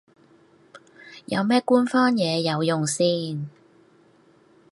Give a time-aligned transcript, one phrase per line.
[1.27, 3.47] 有咩官方嘢有用先